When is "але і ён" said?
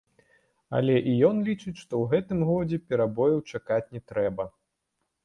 0.77-1.35